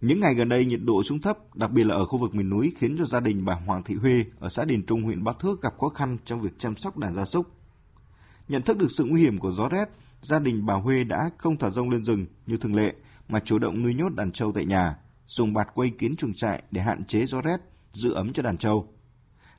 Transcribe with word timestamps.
Những 0.00 0.20
ngày 0.20 0.34
gần 0.34 0.48
đây 0.48 0.64
nhiệt 0.64 0.80
độ 0.82 1.02
xuống 1.02 1.20
thấp, 1.20 1.56
đặc 1.56 1.70
biệt 1.70 1.84
là 1.84 1.94
ở 1.94 2.04
khu 2.04 2.18
vực 2.18 2.34
miền 2.34 2.50
núi 2.50 2.72
khiến 2.76 2.96
cho 2.98 3.04
gia 3.04 3.20
đình 3.20 3.44
bà 3.44 3.54
Hoàng 3.54 3.82
Thị 3.82 3.94
Huê 3.94 4.24
ở 4.38 4.48
xã 4.48 4.64
Điền 4.64 4.86
Trung 4.86 5.02
huyện 5.02 5.24
Bát 5.24 5.38
Thước 5.38 5.62
gặp 5.62 5.74
khó 5.78 5.88
khăn 5.88 6.16
trong 6.24 6.40
việc 6.40 6.50
chăm 6.58 6.76
sóc 6.76 6.98
đàn 6.98 7.14
gia 7.14 7.24
súc. 7.24 7.46
Nhận 8.48 8.62
thức 8.62 8.78
được 8.78 8.90
sự 8.90 9.04
nguy 9.04 9.20
hiểm 9.20 9.38
của 9.38 9.50
gió 9.50 9.68
rét, 9.68 9.88
gia 10.20 10.38
đình 10.38 10.66
bà 10.66 10.74
Huê 10.74 11.04
đã 11.04 11.30
không 11.38 11.56
thả 11.56 11.70
rông 11.70 11.90
lên 11.90 12.04
rừng 12.04 12.26
như 12.46 12.56
thường 12.56 12.74
lệ 12.74 12.92
mà 13.28 13.40
chủ 13.40 13.58
động 13.58 13.82
nuôi 13.82 13.94
nhốt 13.94 14.14
đàn 14.14 14.32
trâu 14.32 14.52
tại 14.52 14.64
nhà, 14.64 14.96
dùng 15.26 15.52
bạt 15.54 15.68
quây 15.74 15.90
kín 15.98 16.16
chuồng 16.16 16.34
trại 16.34 16.62
để 16.70 16.80
hạn 16.80 17.04
chế 17.04 17.26
gió 17.26 17.40
rét, 17.40 17.60
giữ 17.92 18.12
ấm 18.12 18.32
cho 18.32 18.42
đàn 18.42 18.56
trâu. 18.56 18.88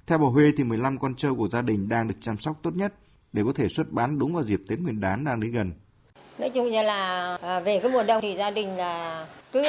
Theo 0.07 0.17
bà 0.17 0.27
Huê 0.27 0.51
thì 0.57 0.63
15 0.63 0.99
con 0.99 1.15
trâu 1.15 1.35
của 1.35 1.47
gia 1.47 1.61
đình 1.61 1.89
đang 1.89 2.07
được 2.07 2.15
chăm 2.21 2.37
sóc 2.37 2.59
tốt 2.63 2.75
nhất 2.75 2.93
để 3.33 3.43
có 3.45 3.53
thể 3.55 3.67
xuất 3.67 3.91
bán 3.91 4.19
đúng 4.19 4.33
vào 4.33 4.43
dịp 4.43 4.61
Tết 4.67 4.79
Nguyên 4.79 4.99
đán 4.99 5.23
đang 5.23 5.39
đến 5.39 5.51
gần. 5.51 5.73
Nói 6.37 6.49
chung 6.49 6.71
như 6.71 6.81
là 6.81 7.35
à, 7.41 7.59
về 7.59 7.79
cái 7.83 7.91
mùa 7.91 8.03
đông 8.03 8.21
thì 8.21 8.35
gia 8.37 8.51
đình 8.51 8.77
là 8.77 9.27
cứ 9.51 9.63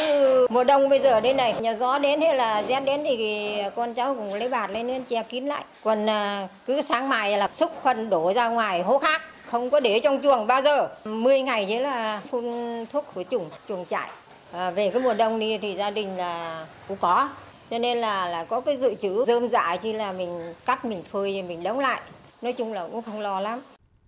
mùa 0.51 0.65
đông 0.65 0.89
bây 0.89 1.01
giờ 1.01 1.21
đây 1.21 1.35
này 1.35 1.55
nhà 1.61 1.77
gió 1.77 1.99
đến 1.99 2.21
hay 2.21 2.37
là 2.37 2.63
rét 2.69 2.81
đến 2.81 3.01
thì 3.05 3.57
con 3.77 3.95
cháu 3.95 4.15
cũng 4.15 4.35
lấy 4.35 4.49
bạt 4.49 4.71
lên 4.71 4.87
nên 4.87 5.05
che 5.05 5.23
kín 5.23 5.47
lại. 5.47 5.65
Còn 5.85 6.11
à, 6.11 6.49
cứ 6.67 6.83
sáng 6.89 7.09
mai 7.09 7.39
là 7.39 7.49
xúc 7.53 7.73
phân 7.83 8.11
đổ 8.11 8.33
ra 8.33 8.49
ngoài 8.49 8.83
hố 8.83 8.99
khác 8.99 9.23
không 9.47 9.71
có 9.71 9.81
để 9.81 10.01
trong 10.01 10.23
chuồng 10.23 10.47
bao 10.47 10.63
giờ. 10.63 10.89
10 11.05 11.41
ngày 11.41 11.67
thế 11.69 11.81
là 11.81 12.21
phun 12.31 12.45
thuốc 12.93 13.07
khử 13.15 13.25
trùng 13.25 13.51
chuồng 13.69 13.85
trại. 13.91 14.11
À, 14.53 14.71
về 14.71 14.91
cái 14.91 15.03
mùa 15.03 15.15
đông 15.15 15.39
đi 15.39 15.59
thì 15.59 15.75
gia 15.75 15.91
đình 15.91 16.17
là 16.17 16.67
cũng 16.89 16.97
có. 17.01 17.29
Cho 17.71 17.79
nên 17.79 17.99
là 17.99 18.29
là 18.29 18.45
có 18.45 18.61
cái 18.61 18.77
dự 18.77 18.95
trữ 18.95 19.25
dơm 19.27 19.49
dạ 19.49 19.77
chứ 19.83 19.93
là 19.93 20.13
mình 20.13 20.55
cắt 20.67 20.85
mình 20.85 21.03
phơi 21.13 21.43
mình 21.43 21.63
đóng 21.63 21.79
lại. 21.79 22.01
Nói 22.43 22.53
chung 22.53 22.73
là 22.73 22.87
cũng 22.93 23.03
không 23.03 23.21
lo 23.21 23.41
lắm. 23.41 23.61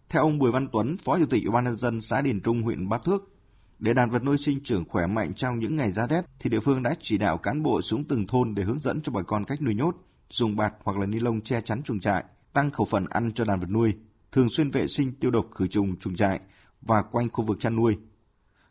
Theo 0.09 0.23
ông 0.23 0.39
Bùi 0.39 0.51
Văn 0.53 0.69
Tuấn, 0.73 0.97
Phó 1.05 1.19
Chủ 1.19 1.25
tịch 1.31 1.43
Ủy 1.45 1.53
ban 1.53 1.65
nhân 1.65 1.77
dân 1.77 2.01
xã 2.01 2.21
Điền 2.21 2.41
Trung, 2.41 2.63
huyện 2.63 2.89
Bát 2.89 3.05
Thước, 3.05 3.34
để 3.79 3.95
đàn 3.95 4.11
vật 4.11 4.25
nuôi 4.25 4.39
sinh 4.39 4.61
trưởng 4.65 4.85
khỏe 4.89 5.07
mạnh 5.07 5.35
trong 5.35 5.59
những 5.59 5.77
ngày 5.77 5.93
giá 5.93 6.07
rét 6.07 6.25
thì 6.39 6.51
địa 6.51 6.61
phương 6.61 6.83
đã 6.83 6.95
chỉ 7.01 7.19
đạo 7.19 7.39
cán 7.39 7.63
bộ 7.63 7.83
xuống 7.83 8.05
từng 8.05 8.27
thôn 8.27 8.55
để 8.55 8.63
hướng 8.63 8.81
dẫn 8.81 9.01
cho 9.03 9.13
bà 9.13 9.23
con 9.23 9.45
cách 9.45 9.63
nuôi 9.63 9.75
nhốt, 9.75 9.95
dùng 10.31 10.57
bạt 10.57 10.75
hoặc 10.85 10.99
là 10.99 11.07
ni 11.07 11.21
lông 11.21 11.41
che 11.41 11.61
chắn 11.61 11.83
chuồng 11.83 12.01
trại, 12.01 12.25
tăng 12.53 12.71
khẩu 12.71 12.87
phần 12.91 13.05
ăn 13.11 13.33
cho 13.35 13.45
đàn 13.45 13.61
vật 13.61 13.71
nuôi, 13.71 13.95
thường 14.33 14.51
xuyên 14.51 14.71
vệ 14.71 14.89
sinh 14.89 15.13
tiêu 15.13 15.31
độc 15.31 15.47
khử 15.55 15.67
trùng 15.67 15.97
chuồng 15.97 16.15
trại 16.15 16.41
và 16.81 17.03
quanh 17.03 17.31
khu 17.33 17.45
vực 17.45 17.61
chăn 17.61 17.77
nuôi. 17.77 17.97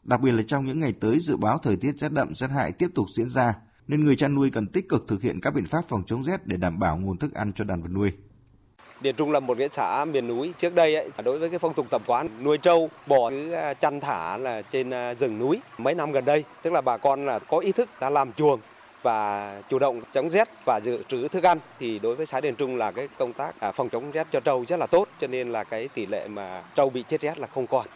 Đặc 0.03 0.21
biệt 0.21 0.31
là 0.31 0.43
trong 0.47 0.65
những 0.65 0.79
ngày 0.79 0.93
tới 0.93 1.19
dự 1.19 1.38
báo 1.38 1.57
thời 1.57 1.75
tiết 1.75 1.97
rét 1.97 2.11
đậm 2.11 2.35
rét 2.35 2.47
hại 2.47 2.71
tiếp 2.71 2.88
tục 2.95 3.05
diễn 3.17 3.29
ra, 3.29 3.55
nên 3.88 4.05
người 4.05 4.15
chăn 4.15 4.35
nuôi 4.35 4.49
cần 4.49 4.67
tích 4.67 4.89
cực 4.89 5.07
thực 5.07 5.21
hiện 5.21 5.39
các 5.41 5.53
biện 5.53 5.65
pháp 5.65 5.85
phòng 5.85 6.03
chống 6.05 6.23
rét 6.23 6.47
để 6.47 6.57
đảm 6.57 6.79
bảo 6.79 6.97
nguồn 6.97 7.17
thức 7.17 7.33
ăn 7.33 7.51
cho 7.53 7.63
đàn 7.63 7.81
vật 7.81 7.91
nuôi. 7.91 8.11
Điền 9.03 9.15
Trung 9.15 9.31
là 9.31 9.39
một 9.39 9.57
cái 9.57 9.69
xã 9.71 10.05
miền 10.05 10.27
núi 10.27 10.53
trước 10.57 10.75
đây 10.75 10.95
ấy, 10.95 11.09
đối 11.23 11.39
với 11.39 11.49
cái 11.49 11.59
phong 11.59 11.73
tục 11.73 11.87
tập 11.89 12.01
quán 12.05 12.29
nuôi 12.43 12.57
trâu, 12.57 12.89
bò 13.07 13.29
cứ 13.29 13.51
à, 13.51 13.73
chăn 13.73 13.99
thả 13.99 14.37
là 14.37 14.61
trên 14.61 14.89
à, 14.89 15.13
rừng 15.13 15.39
núi. 15.39 15.61
Mấy 15.77 15.95
năm 15.95 16.11
gần 16.11 16.25
đây, 16.25 16.43
tức 16.61 16.73
là 16.73 16.81
bà 16.81 16.97
con 16.97 17.25
là 17.25 17.39
có 17.39 17.57
ý 17.57 17.71
thức 17.71 17.89
đã 18.01 18.09
làm 18.09 18.33
chuồng 18.33 18.59
và 19.01 19.61
chủ 19.69 19.79
động 19.79 20.01
chống 20.13 20.29
rét 20.29 20.49
và 20.65 20.79
dự 20.83 21.03
trữ 21.07 21.27
thức 21.27 21.43
ăn 21.43 21.59
thì 21.79 21.99
đối 21.99 22.15
với 22.15 22.25
xã 22.25 22.41
Điền 22.41 22.55
Trung 22.55 22.75
là 22.75 22.91
cái 22.91 23.07
công 23.17 23.33
tác 23.33 23.59
à, 23.59 23.71
phòng 23.71 23.89
chống 23.89 24.11
rét 24.11 24.27
cho 24.31 24.39
trâu 24.39 24.65
rất 24.67 24.79
là 24.79 24.87
tốt 24.87 25.07
cho 25.21 25.27
nên 25.27 25.51
là 25.51 25.63
cái 25.63 25.88
tỷ 25.88 26.05
lệ 26.05 26.27
mà 26.27 26.63
trâu 26.75 26.89
bị 26.89 27.03
chết 27.09 27.21
rét 27.21 27.39
là 27.39 27.47
không 27.47 27.67
còn. 27.67 27.88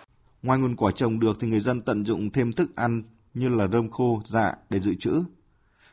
Ngoài 0.44 0.60
nguồn 0.60 0.76
quả 0.76 0.92
trồng 0.92 1.20
được 1.20 1.38
thì 1.40 1.48
người 1.48 1.60
dân 1.60 1.82
tận 1.82 2.06
dụng 2.06 2.30
thêm 2.30 2.52
thức 2.52 2.76
ăn 2.76 3.04
như 3.34 3.50
là 3.50 3.68
rơm 3.68 3.90
khô, 3.90 4.22
dạ 4.26 4.54
để 4.70 4.80
dự 4.80 4.94
trữ. 5.00 5.24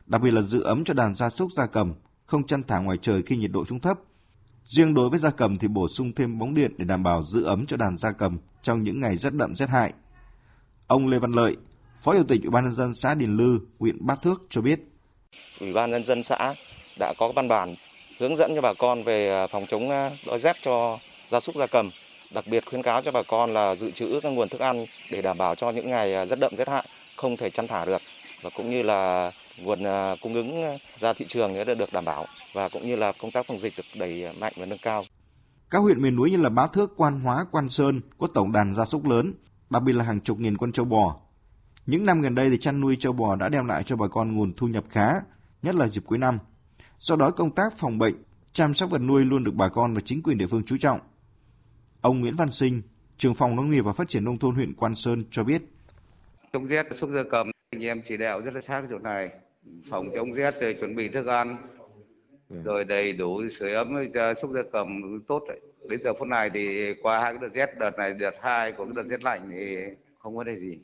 Đặc 0.05 0.21
biệt 0.21 0.31
là 0.31 0.41
giữ 0.41 0.63
ấm 0.63 0.83
cho 0.85 0.93
đàn 0.93 1.15
gia 1.15 1.29
súc 1.29 1.51
gia 1.51 1.65
cầm, 1.65 1.93
không 2.25 2.47
chăn 2.47 2.63
thả 2.63 2.79
ngoài 2.79 2.97
trời 3.01 3.21
khi 3.25 3.37
nhiệt 3.37 3.51
độ 3.51 3.65
xuống 3.65 3.79
thấp 3.79 3.97
Riêng 4.65 4.93
đối 4.93 5.09
với 5.09 5.19
gia 5.19 5.29
cầm 5.31 5.55
thì 5.55 5.67
bổ 5.67 5.87
sung 5.87 6.11
thêm 6.15 6.39
bóng 6.39 6.53
điện 6.53 6.71
để 6.77 6.85
đảm 6.85 7.03
bảo 7.03 7.23
giữ 7.23 7.43
ấm 7.43 7.65
cho 7.65 7.77
đàn 7.77 7.97
gia 7.97 8.11
cầm 8.11 8.37
trong 8.63 8.83
những 8.83 8.99
ngày 8.99 9.17
rất 9.17 9.33
đậm 9.33 9.55
rét 9.55 9.69
hại. 9.69 9.93
Ông 10.87 11.07
Lê 11.07 11.19
Văn 11.19 11.31
Lợi, 11.31 11.55
Phó 12.03 12.13
Chủ 12.13 12.23
tịch 12.27 12.41
Ủy 12.41 12.49
ban 12.49 12.63
nhân 12.63 12.73
dân 12.73 12.93
xã 12.93 13.13
Điền 13.13 13.37
Lư, 13.37 13.59
huyện 13.79 14.05
Bát 14.05 14.21
Thước 14.21 14.43
cho 14.49 14.61
biết. 14.61 14.79
Ủy 15.59 15.73
ban 15.73 15.91
nhân 15.91 16.03
dân 16.03 16.23
xã 16.23 16.53
đã 16.99 17.13
có 17.17 17.31
văn 17.31 17.47
bản 17.47 17.75
hướng 18.19 18.35
dẫn 18.37 18.51
cho 18.55 18.61
bà 18.61 18.73
con 18.73 19.03
về 19.03 19.29
à, 19.29 19.47
phòng 19.47 19.65
chống 19.69 19.89
à, 19.89 20.11
đói 20.27 20.39
rét 20.39 20.55
cho 20.61 20.99
gia 21.31 21.39
súc 21.39 21.55
gia 21.55 21.67
cầm, 21.67 21.89
đặc 22.31 22.47
biệt 22.47 22.65
khuyến 22.65 22.81
cáo 22.81 23.01
cho 23.01 23.11
bà 23.11 23.21
con 23.27 23.53
là 23.53 23.75
dự 23.75 23.91
trữ 23.91 24.19
các 24.23 24.29
nguồn 24.29 24.49
thức 24.49 24.61
ăn 24.61 24.85
để 25.11 25.21
đảm 25.21 25.37
bảo 25.37 25.55
cho 25.55 25.71
những 25.71 25.89
ngày 25.89 26.15
à, 26.15 26.25
rất 26.25 26.39
đậm 26.39 26.55
rét 26.55 26.67
hại 26.67 26.87
không 27.15 27.37
thể 27.37 27.49
chăn 27.49 27.67
thả 27.67 27.85
được 27.85 28.01
và 28.41 28.49
cũng 28.49 28.69
như 28.69 28.81
là 28.81 29.31
nguồn 29.57 29.83
cung 30.21 30.33
ứng 30.33 30.77
ra 30.99 31.13
thị 31.13 31.25
trường 31.29 31.65
đã 31.65 31.73
được 31.73 31.93
đảm 31.93 32.05
bảo 32.05 32.25
và 32.53 32.69
cũng 32.69 32.87
như 32.87 32.95
là 32.95 33.13
công 33.21 33.31
tác 33.31 33.45
phòng 33.47 33.59
dịch 33.59 33.73
được 33.77 33.83
đẩy 33.99 34.33
mạnh 34.33 34.53
và 34.57 34.65
nâng 34.65 34.79
cao. 34.81 35.03
Các 35.69 35.79
huyện 35.79 36.01
miền 36.01 36.15
núi 36.15 36.31
như 36.31 36.37
là 36.37 36.49
Bá 36.49 36.67
Thước, 36.67 36.93
Quan 36.97 37.19
Hóa, 37.19 37.45
Quan 37.51 37.69
Sơn 37.69 38.01
có 38.17 38.27
tổng 38.33 38.51
đàn 38.51 38.73
gia 38.73 38.85
súc 38.85 39.07
lớn, 39.07 39.33
đặc 39.69 39.83
biệt 39.83 39.93
là 39.93 40.03
hàng 40.03 40.21
chục 40.21 40.39
nghìn 40.39 40.57
con 40.57 40.71
trâu 40.71 40.85
bò. 40.85 41.21
Những 41.85 42.05
năm 42.05 42.21
gần 42.21 42.35
đây 42.35 42.49
thì 42.49 42.57
chăn 42.57 42.81
nuôi 42.81 42.95
trâu 42.99 43.13
bò 43.13 43.35
đã 43.35 43.49
đem 43.49 43.65
lại 43.65 43.83
cho 43.83 43.95
bà 43.95 44.07
con 44.07 44.35
nguồn 44.35 44.53
thu 44.57 44.67
nhập 44.67 44.83
khá, 44.89 45.13
nhất 45.61 45.75
là 45.75 45.87
dịp 45.87 46.01
cuối 46.05 46.17
năm. 46.17 46.37
Do 46.97 47.15
đó 47.15 47.31
công 47.31 47.55
tác 47.55 47.73
phòng 47.77 47.97
bệnh, 47.97 48.15
chăm 48.53 48.73
sóc 48.73 48.89
vật 48.89 49.01
nuôi 49.01 49.25
luôn 49.25 49.43
được 49.43 49.53
bà 49.55 49.69
con 49.69 49.93
và 49.93 50.01
chính 50.05 50.23
quyền 50.23 50.37
địa 50.37 50.47
phương 50.47 50.63
chú 50.65 50.77
trọng. 50.79 50.99
Ông 52.01 52.19
Nguyễn 52.19 52.35
Văn 52.35 52.51
Sinh, 52.51 52.81
trưởng 53.17 53.33
phòng 53.33 53.55
nông 53.55 53.71
nghiệp 53.71 53.81
và 53.81 53.93
phát 53.93 54.09
triển 54.09 54.23
nông 54.23 54.39
thôn 54.39 54.55
huyện 54.55 54.73
Quan 54.73 54.95
Sơn 54.95 55.23
cho 55.31 55.43
biết. 55.43 55.61
Chống 56.53 56.67
rét 56.67 56.85
súc 56.99 57.09
gia 57.09 57.21
cầm, 57.31 57.51
anh 57.71 57.83
em 57.83 58.01
chỉ 58.07 58.17
đạo 58.17 58.41
rất 58.41 58.53
là 58.53 58.61
sát 58.61 58.83
chỗ 58.89 58.97
này. 58.99 59.29
Phòng 59.89 60.09
chống 60.15 60.33
rét 60.33 60.61
rồi 60.61 60.73
chuẩn 60.73 60.95
bị 60.95 61.09
thức 61.09 61.27
ăn, 61.27 61.57
Ừ. 62.49 62.55
rồi 62.63 62.83
đầy 62.83 63.13
đủ 63.13 63.41
sưởi 63.49 63.73
ấm 63.73 64.11
cho 64.13 64.33
xúc 64.33 64.51
gia 64.53 64.61
cầm 64.71 65.19
tốt 65.27 65.43
đấy. 65.47 65.59
đến 65.89 65.99
giờ 66.03 66.13
phút 66.13 66.27
này 66.27 66.49
thì 66.53 66.93
qua 67.01 67.21
hai 67.21 67.33
cái 67.33 67.39
đợt 67.41 67.53
rét 67.53 67.79
đợt 67.79 67.97
này 67.97 68.13
đợt 68.13 68.33
hai 68.41 68.71
của 68.71 68.85
cái 68.85 68.93
đợt 68.95 69.03
rét 69.09 69.23
lạnh 69.23 69.49
thì 69.51 69.77
không 70.19 70.37
có 70.37 70.43
đây 70.43 70.59
gì. 70.59 70.79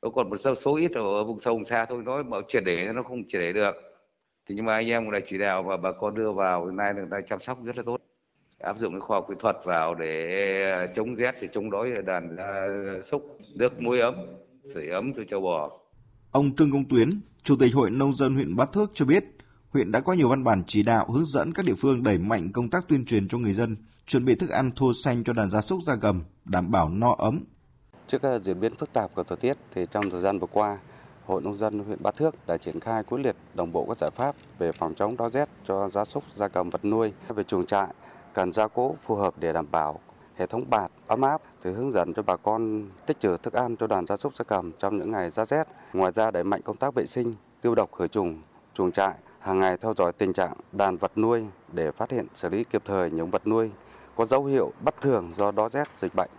Có 0.00 0.10
còn 0.10 0.30
một 0.30 0.36
số, 0.36 0.54
số 0.54 0.76
ít 0.76 0.92
ở 0.94 1.24
vùng 1.24 1.40
sâu 1.40 1.54
vùng 1.54 1.64
xa 1.64 1.84
thôi 1.84 2.02
nói 2.04 2.24
mà 2.24 2.38
triệt 2.48 2.62
để 2.66 2.92
nó 2.94 3.02
không 3.02 3.24
triệt 3.28 3.40
để 3.40 3.52
được. 3.52 3.74
Thì 4.48 4.54
nhưng 4.54 4.64
mà 4.64 4.74
anh 4.74 4.88
em 4.88 5.04
cũng 5.04 5.12
đã 5.12 5.20
chỉ 5.26 5.38
đạo 5.38 5.62
và 5.62 5.76
bà 5.76 5.92
con 5.92 6.14
đưa 6.14 6.32
vào 6.32 6.66
hiện 6.66 6.76
nay 6.76 6.94
người 6.94 7.06
ta 7.10 7.20
chăm 7.20 7.40
sóc 7.40 7.58
rất 7.64 7.76
là 7.76 7.82
tốt. 7.86 8.00
Áp 8.58 8.78
dụng 8.78 8.92
cái 8.92 9.00
khoa 9.00 9.16
học 9.16 9.26
kỹ 9.28 9.34
thuật 9.38 9.56
vào 9.64 9.94
để 9.94 10.88
chống 10.94 11.14
rét 11.14 11.34
thì 11.40 11.48
chống 11.52 11.70
đói 11.70 11.92
đàn 12.06 12.36
súc 13.04 13.38
nước 13.54 13.80
muối 13.80 14.00
ấm 14.00 14.14
sưởi 14.74 14.88
ấm 14.88 15.12
cho 15.16 15.24
châu 15.24 15.40
bò 15.40 15.78
ông 16.32 16.56
Trương 16.56 16.72
Công 16.72 16.84
Tuyến 16.88 17.20
chủ 17.42 17.56
tịch 17.56 17.74
hội 17.74 17.90
nông 17.90 18.12
dân 18.12 18.34
huyện 18.34 18.56
Bát 18.56 18.72
Thước 18.72 18.90
cho 18.94 19.04
biết 19.04 19.24
huyện 19.70 19.92
đã 19.92 20.00
có 20.00 20.12
nhiều 20.12 20.28
văn 20.28 20.44
bản 20.44 20.62
chỉ 20.66 20.82
đạo 20.82 21.06
hướng 21.10 21.24
dẫn 21.24 21.52
các 21.52 21.66
địa 21.66 21.74
phương 21.74 22.02
đẩy 22.02 22.18
mạnh 22.18 22.52
công 22.52 22.70
tác 22.70 22.88
tuyên 22.88 23.04
truyền 23.04 23.28
cho 23.28 23.38
người 23.38 23.52
dân, 23.52 23.76
chuẩn 24.06 24.24
bị 24.24 24.34
thức 24.34 24.50
ăn 24.50 24.70
thô 24.76 24.92
xanh 24.94 25.24
cho 25.24 25.32
đàn 25.32 25.50
gia 25.50 25.60
súc 25.60 25.78
gia 25.86 25.96
cầm, 25.96 26.22
đảm 26.44 26.70
bảo 26.70 26.88
no 26.88 27.14
ấm. 27.18 27.44
Trước 28.06 28.22
diễn 28.42 28.60
biến 28.60 28.74
phức 28.74 28.92
tạp 28.92 29.14
của 29.14 29.22
thời 29.22 29.36
tiết 29.36 29.56
thì 29.74 29.86
trong 29.90 30.10
thời 30.10 30.20
gian 30.20 30.38
vừa 30.38 30.46
qua, 30.46 30.78
Hội 31.26 31.42
nông 31.42 31.58
dân 31.58 31.78
huyện 31.78 32.02
Bát 32.02 32.14
Thước 32.14 32.34
đã 32.46 32.56
triển 32.56 32.80
khai 32.80 33.04
quyết 33.04 33.18
liệt 33.18 33.36
đồng 33.54 33.72
bộ 33.72 33.86
các 33.88 33.96
giải 33.96 34.10
pháp 34.10 34.34
về 34.58 34.72
phòng 34.72 34.94
chống 34.94 35.16
đói 35.16 35.30
rét 35.30 35.48
cho 35.68 35.88
gia 35.88 36.04
súc, 36.04 36.24
gia 36.34 36.48
cầm 36.48 36.70
vật 36.70 36.84
nuôi 36.84 37.12
về 37.28 37.42
chuồng 37.42 37.66
trại 37.66 37.88
cần 38.34 38.52
gia 38.52 38.68
cố 38.68 38.96
phù 39.02 39.14
hợp 39.14 39.34
để 39.38 39.52
đảm 39.52 39.66
bảo 39.70 40.00
hệ 40.42 40.46
thống 40.46 40.70
bạt 40.70 40.90
ấm 41.06 41.22
áp 41.22 41.42
để 41.64 41.70
hướng 41.72 41.92
dẫn 41.92 42.14
cho 42.14 42.22
bà 42.22 42.36
con 42.36 42.90
tích 43.06 43.20
trữ 43.20 43.36
thức 43.36 43.52
ăn 43.52 43.76
cho 43.76 43.86
đàn 43.86 44.06
gia 44.06 44.16
súc 44.16 44.34
gia 44.34 44.44
cầm 44.44 44.72
trong 44.78 44.98
những 44.98 45.10
ngày 45.12 45.30
giá 45.30 45.44
rét. 45.44 45.64
Ngoài 45.92 46.12
ra 46.14 46.30
đẩy 46.30 46.44
mạnh 46.44 46.60
công 46.64 46.76
tác 46.76 46.94
vệ 46.94 47.06
sinh, 47.06 47.34
tiêu 47.60 47.74
độc 47.74 47.92
khử 47.92 48.08
trùng 48.08 48.42
chuồng 48.74 48.92
trại 48.92 49.14
hàng 49.38 49.60
ngày 49.60 49.76
theo 49.80 49.94
dõi 49.96 50.12
tình 50.12 50.32
trạng 50.32 50.52
đàn 50.72 50.96
vật 50.96 51.18
nuôi 51.18 51.44
để 51.72 51.90
phát 51.90 52.10
hiện 52.10 52.26
xử 52.34 52.48
lý 52.48 52.64
kịp 52.64 52.82
thời 52.84 53.10
những 53.10 53.30
vật 53.30 53.46
nuôi 53.46 53.70
có 54.16 54.24
dấu 54.24 54.44
hiệu 54.44 54.72
bất 54.80 55.00
thường 55.00 55.32
do 55.36 55.50
đói 55.50 55.68
rét 55.68 55.88
dịch 55.96 56.14
bệnh. 56.14 56.30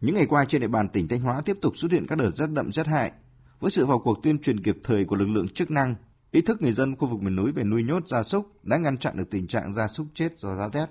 Những 0.00 0.14
ngày 0.14 0.26
qua 0.26 0.44
trên 0.48 0.60
địa 0.60 0.68
bàn 0.68 0.88
tỉnh 0.88 1.08
Thanh 1.08 1.20
Hóa 1.20 1.42
tiếp 1.44 1.58
tục 1.62 1.76
xuất 1.76 1.92
hiện 1.92 2.06
các 2.08 2.18
đợt 2.18 2.30
rét 2.30 2.46
đậm 2.46 2.72
rét 2.72 2.86
hại. 2.86 3.12
Với 3.60 3.70
sự 3.70 3.86
vào 3.86 3.98
cuộc 3.98 4.22
tuyên 4.22 4.42
truyền 4.42 4.62
kịp 4.62 4.76
thời 4.84 5.04
của 5.04 5.16
lực 5.16 5.28
lượng 5.28 5.48
chức 5.48 5.70
năng, 5.70 5.94
ý 6.30 6.40
thức 6.40 6.62
người 6.62 6.72
dân 6.72 6.96
khu 6.96 7.08
vực 7.08 7.22
miền 7.22 7.36
núi 7.36 7.52
về 7.52 7.64
nuôi 7.64 7.82
nhốt 7.82 8.06
gia 8.06 8.22
súc 8.22 8.64
đã 8.64 8.76
ngăn 8.76 8.98
chặn 8.98 9.16
được 9.16 9.30
tình 9.30 9.46
trạng 9.46 9.74
gia 9.74 9.88
súc 9.88 10.06
chết 10.14 10.38
do 10.38 10.56
giá 10.56 10.68
rét. 10.68 10.86